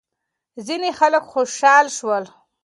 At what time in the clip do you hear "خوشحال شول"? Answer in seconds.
1.33-2.23